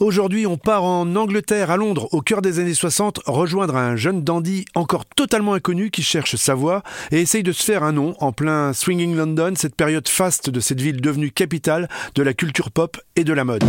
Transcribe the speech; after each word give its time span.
Aujourd'hui, 0.00 0.46
on 0.46 0.56
part 0.56 0.84
en 0.84 1.16
Angleterre, 1.16 1.72
à 1.72 1.76
Londres, 1.76 2.08
au 2.12 2.20
cœur 2.20 2.40
des 2.40 2.60
années 2.60 2.72
60, 2.72 3.22
rejoindre 3.26 3.74
un 3.74 3.96
jeune 3.96 4.22
dandy 4.22 4.64
encore 4.76 5.04
totalement 5.04 5.54
inconnu 5.54 5.90
qui 5.90 6.04
cherche 6.04 6.36
sa 6.36 6.54
voix 6.54 6.84
et 7.10 7.20
essaye 7.20 7.42
de 7.42 7.50
se 7.50 7.64
faire 7.64 7.82
un 7.82 7.90
nom 7.90 8.14
en 8.20 8.30
plein 8.30 8.72
swinging 8.72 9.16
London, 9.16 9.54
cette 9.56 9.74
période 9.74 10.08
faste 10.08 10.50
de 10.50 10.60
cette 10.60 10.80
ville 10.80 11.00
devenue 11.00 11.32
capitale 11.32 11.88
de 12.14 12.22
la 12.22 12.32
culture 12.32 12.70
pop 12.70 12.96
et 13.16 13.24
de 13.24 13.32
la 13.32 13.44
mode. 13.44 13.64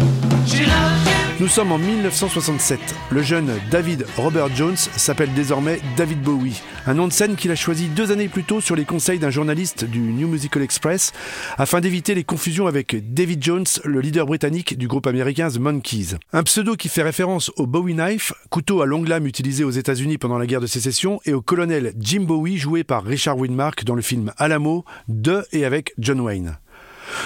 Nous 1.40 1.48
sommes 1.48 1.72
en 1.72 1.78
1967. 1.78 2.80
Le 3.12 3.24
jeune 3.24 3.50
David 3.72 4.06
Robert 4.18 4.54
Jones 4.54 4.76
s'appelle 4.76 5.34
désormais 5.34 5.80
David 5.96 6.22
Bowie, 6.22 6.62
un 6.86 6.94
nom 6.94 7.08
de 7.08 7.14
scène 7.14 7.38
qu'il 7.38 7.50
a 7.50 7.56
choisi 7.56 7.88
deux 7.88 8.12
années 8.12 8.28
plus 8.28 8.44
tôt 8.44 8.60
sur 8.60 8.76
les 8.76 8.84
conseils 8.84 9.20
d'un 9.20 9.30
journaliste 9.30 9.86
du 9.86 10.00
New 10.00 10.28
Musical 10.28 10.62
Express 10.62 11.14
afin 11.58 11.80
d'éviter 11.80 12.14
les 12.14 12.26
confusions 12.26 12.68
avec 12.68 13.14
David 13.14 13.42
Jones, 13.42 13.66
le 13.86 14.02
leader 14.02 14.26
britannique 14.26 14.78
du 14.78 14.90
groupe 14.90 15.08
américain 15.08 15.50
The 15.50 15.60
Monkees. 15.60 16.19
Un 16.34 16.44
pseudo 16.44 16.76
qui 16.76 16.90
fait 16.90 17.04
référence 17.04 17.52
au 17.58 17.66
Bowie 17.66 17.94
Knife, 17.94 18.34
couteau 18.50 18.82
à 18.82 18.86
longue 18.86 19.08
lame 19.08 19.28
utilisé 19.28 19.64
aux 19.64 19.72
États-Unis 19.72 20.18
pendant 20.18 20.38
la 20.38 20.46
guerre 20.46 20.62
de 20.62 20.68
sécession, 20.68 21.20
et 21.26 21.34
au 21.34 21.42
colonel 21.42 21.94
Jim 22.00 22.22
Bowie 22.22 22.58
joué 22.58 22.84
par 22.84 23.04
Richard 23.04 23.38
Widmark 23.38 23.84
dans 23.84 23.96
le 23.96 24.02
film 24.02 24.32
Alamo 24.38 24.86
de 25.08 25.46
et 25.52 25.66
avec 25.66 25.94
John 25.98 26.20
Wayne. 26.22 26.58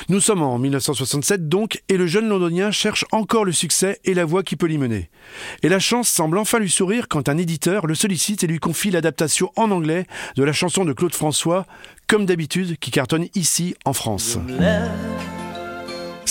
Nous 0.10 0.20
sommes 0.20 0.42
en 0.42 0.58
1967 0.58 1.50
donc, 1.50 1.84
et 1.90 1.98
le 1.98 2.08
jeune 2.08 2.28
londonien 2.28 2.72
cherche 2.72 3.06
encore 3.12 3.46
le 3.46 3.52
succès 3.52 4.00
et 4.06 4.14
la 4.14 4.26
voie 4.26 4.44
qui 4.44 4.56
peut 4.56 4.68
l'y 4.68 4.78
mener. 4.78 5.10
Et 5.62 5.70
la 5.70 5.80
chance 5.80 6.10
semble 6.10 6.38
enfin 6.38 6.60
lui 6.60 6.70
sourire 6.70 7.08
quand 7.08 7.30
un 7.30 7.38
éditeur 7.38 7.88
le 7.88 7.96
sollicite 7.96 8.44
et 8.44 8.48
lui 8.48 8.60
confie 8.60 8.92
l'adaptation 8.92 9.52
en 9.56 9.72
anglais 9.72 10.06
de 10.36 10.44
la 10.44 10.54
chanson 10.54 10.86
de 10.86 10.94
Claude 10.94 11.16
François, 11.16 11.66
comme 12.08 12.26
d'habitude, 12.26 12.78
qui 12.78 12.92
cartonne 12.92 13.28
ici 13.36 13.76
en 13.86 13.94
France. 13.94 14.38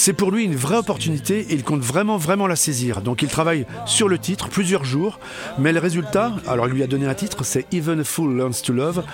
C'est 0.04 0.14
pour 0.14 0.32
lui 0.32 0.42
une 0.42 0.56
vraie 0.56 0.78
opportunité 0.78 1.46
et 1.48 1.54
il 1.54 1.62
compte 1.62 1.80
vraiment 1.80 2.16
vraiment 2.16 2.48
la 2.48 2.56
saisir. 2.56 3.02
Donc 3.02 3.22
il 3.22 3.28
travaille 3.28 3.66
sur 3.86 4.08
le 4.08 4.18
titre 4.18 4.48
plusieurs 4.48 4.84
jours, 4.84 5.20
mais 5.60 5.72
le 5.72 5.78
résultat, 5.78 6.32
alors 6.48 6.66
il 6.66 6.72
lui 6.72 6.82
a 6.82 6.88
donné 6.88 7.06
un 7.06 7.14
titre, 7.14 7.44
c'est 7.44 7.72
Even 7.72 8.00
a 8.00 8.02
Fool 8.02 8.36
Learns 8.36 8.60
to 8.64 8.72
Love, 8.72 9.04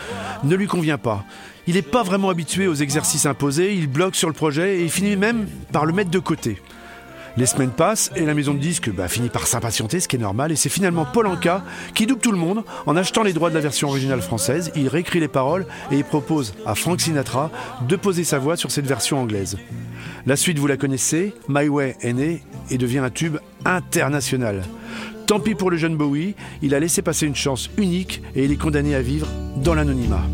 ne 0.45 0.57
lui 0.57 0.67
convient 0.67 0.97
pas. 0.97 1.27
Il 1.67 1.75
n'est 1.75 1.83
pas 1.83 2.03
vraiment 2.05 2.31
habitué 2.31 2.67
aux 2.69 2.75
exercices 2.75 3.27
imposés, 3.27 3.75
il 3.75 3.87
bloque 3.87 4.17
sur 4.17 4.29
le 4.29 4.35
projet 4.35 4.79
et 4.79 4.85
il 4.85 4.91
finit 4.91 5.17
même 5.17 5.47
par 5.73 5.85
le 5.85 5.93
mettre 5.93 6.11
de 6.11 6.21
côté. 6.21 6.59
Les 7.39 7.47
semaines 7.47 7.71
passent 7.71 8.11
et 8.17 8.27
la 8.27 8.35
maison 8.35 8.53
de 8.53 8.59
disques 8.59 8.93
bah, 8.93 9.07
finit 9.07 9.29
par 9.29 9.47
s'impatienter, 9.47 10.01
ce 10.01 10.09
qui 10.09 10.17
est 10.17 10.19
normal, 10.19 10.51
et 10.51 10.57
c'est 10.57 10.69
finalement 10.69 11.05
Paul 11.05 11.29
Anka 11.29 11.63
qui 11.95 12.05
double 12.05 12.21
tout 12.21 12.33
le 12.33 12.37
monde 12.37 12.65
en 12.85 12.97
achetant 12.97 13.23
les 13.23 13.33
droits 13.33 13.49
de 13.49 13.55
la 13.55 13.61
version 13.61 13.87
originale 13.87 14.23
française. 14.23 14.73
Il 14.75 14.89
réécrit 14.89 15.21
les 15.21 15.29
paroles 15.29 15.65
et 15.93 15.99
il 15.99 16.03
propose 16.03 16.53
à 16.67 16.75
Frank 16.75 17.01
Sinatra 17.01 17.53
de 17.87 17.95
poser 17.95 18.25
sa 18.25 18.41
voix 18.41 18.57
sur 18.57 18.73
cette 18.73 18.87
version 18.89 19.21
anglaise. 19.21 19.57
La 20.27 20.35
suite, 20.35 20.59
vous 20.59 20.67
la 20.67 20.77
connaissez, 20.77 21.33
My 21.49 21.69
Way 21.69 21.95
est 22.01 22.13
né 22.13 22.43
et 22.71 22.77
devient 22.77 22.99
un 22.99 23.11
tube 23.11 23.37
international. 23.65 24.65
Tant 25.29 25.39
pis 25.39 25.55
pour 25.55 25.71
le 25.71 25.77
jeune 25.77 25.97
Bowie, 25.97 26.35
il 26.61 26.75
a 26.75 26.81
laissé 26.81 27.03
passer 27.03 27.29
une 27.29 27.37
chance 27.37 27.71
unique 27.79 28.21
et 28.35 28.47
il 28.47 28.51
est 28.51 28.57
condamné 28.57 28.97
à 28.97 29.01
vivre 29.01 29.29
dans 29.59 29.75
l'anonymat. 29.75 30.25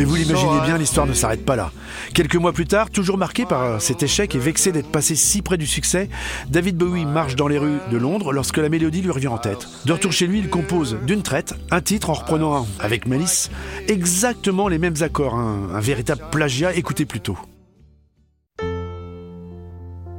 Mais 0.00 0.06
vous 0.06 0.14
l'imaginez 0.14 0.62
bien, 0.62 0.78
l'histoire 0.78 1.06
ne 1.06 1.12
s'arrête 1.12 1.44
pas 1.44 1.56
là. 1.56 1.72
Quelques 2.14 2.36
mois 2.36 2.54
plus 2.54 2.64
tard, 2.64 2.88
toujours 2.88 3.18
marqué 3.18 3.44
par 3.44 3.82
cet 3.82 4.02
échec 4.02 4.34
et 4.34 4.38
vexé 4.38 4.72
d'être 4.72 4.90
passé 4.90 5.14
si 5.14 5.42
près 5.42 5.58
du 5.58 5.66
succès, 5.66 6.08
David 6.48 6.78
Bowie 6.78 7.04
marche 7.04 7.36
dans 7.36 7.48
les 7.48 7.58
rues 7.58 7.80
de 7.90 7.98
Londres 7.98 8.32
lorsque 8.32 8.56
la 8.56 8.70
mélodie 8.70 9.02
lui 9.02 9.10
revient 9.10 9.28
en 9.28 9.36
tête. 9.36 9.68
De 9.84 9.92
retour 9.92 10.10
chez 10.10 10.26
lui, 10.26 10.38
il 10.38 10.48
compose 10.48 10.96
d'une 11.06 11.20
traite 11.20 11.52
un 11.70 11.82
titre 11.82 12.08
en 12.08 12.14
reprenant 12.14 12.66
avec 12.78 13.06
malice 13.06 13.50
exactement 13.88 14.68
les 14.68 14.78
mêmes 14.78 15.02
accords, 15.02 15.34
un, 15.34 15.68
un 15.74 15.80
véritable 15.80 16.22
plagiat. 16.30 16.74
Écoutez 16.74 17.04
plutôt. 17.04 17.36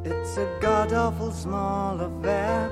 It's 0.06 0.38
a 0.38 0.46
god 0.62 0.94
awful 0.94 1.34
small 1.34 2.02
affair. 2.02 2.70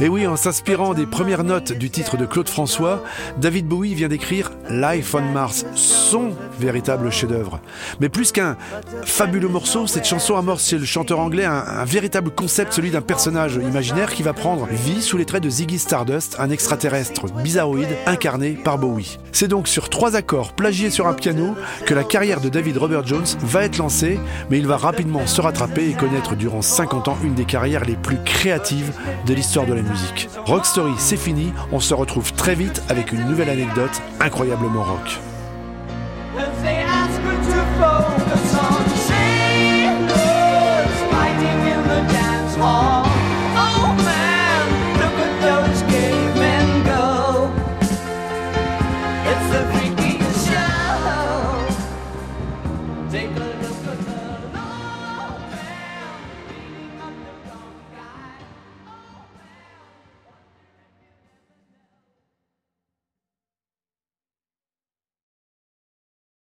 Et 0.00 0.08
oui, 0.08 0.28
en 0.28 0.36
s'inspirant 0.36 0.94
des 0.94 1.06
premières 1.06 1.42
notes 1.42 1.72
du 1.72 1.90
titre 1.90 2.16
de 2.16 2.24
Claude 2.24 2.48
François, 2.48 3.02
David 3.38 3.66
Bowie 3.66 3.94
vient 3.94 4.06
d'écrire 4.06 4.52
Life 4.70 5.12
on 5.16 5.22
Mars, 5.22 5.66
son 5.74 6.30
véritable 6.60 7.10
chef-d'œuvre. 7.10 7.58
Mais 8.00 8.08
plus 8.08 8.30
qu'un 8.30 8.56
fabuleux 9.04 9.48
morceau, 9.48 9.88
cette 9.88 10.06
chanson 10.06 10.36
amorce 10.36 10.68
chez 10.68 10.78
le 10.78 10.84
chanteur 10.84 11.18
anglais 11.18 11.44
un, 11.44 11.84
véritable 11.84 12.30
concept, 12.30 12.74
celui 12.74 12.92
d'un 12.92 13.00
personnage 13.00 13.56
imaginaire 13.56 14.14
qui 14.14 14.22
va 14.22 14.32
prendre 14.34 14.68
vie 14.70 15.02
sous 15.02 15.16
les 15.16 15.24
traits 15.24 15.42
de 15.42 15.50
Ziggy 15.50 15.80
Stardust, 15.80 16.36
un 16.38 16.50
extraterrestre 16.50 17.26
bizarroïde 17.42 17.88
incarné 18.06 18.52
par 18.52 18.78
Bowie. 18.78 19.18
C'est 19.32 19.48
donc 19.48 19.66
sur 19.66 19.90
trois 19.90 20.14
accords 20.14 20.52
plagiés 20.52 20.90
sur 20.90 21.08
un 21.08 21.14
piano 21.14 21.56
que 21.86 21.94
la 21.94 22.04
carrière 22.04 22.40
de 22.40 22.48
David 22.48 22.76
Robert 22.76 23.04
Jones 23.04 23.26
va 23.40 23.64
être 23.64 23.78
lancée, 23.78 24.20
mais 24.48 24.58
il 24.58 24.66
va 24.68 24.76
rapidement 24.76 25.26
se 25.26 25.40
rattraper 25.40 25.88
et 25.88 25.94
connaître 25.94 26.36
durant 26.36 26.62
50 26.62 27.08
ans 27.08 27.18
une 27.24 27.34
des 27.34 27.46
carrières 27.46 27.84
les 27.84 27.96
plus 27.96 28.18
créatives 28.24 28.92
de 29.26 29.34
l'histoire 29.34 29.66
de 29.66 29.74
la 29.74 29.87
musique. 29.88 30.28
Rock 30.44 30.66
Story, 30.66 30.92
c'est 30.98 31.16
fini, 31.16 31.52
on 31.72 31.80
se 31.80 31.94
retrouve 31.94 32.32
très 32.32 32.54
vite 32.54 32.82
avec 32.88 33.12
une 33.12 33.24
nouvelle 33.24 33.50
anecdote 33.50 34.02
incroyablement 34.20 34.82
rock. 34.82 35.18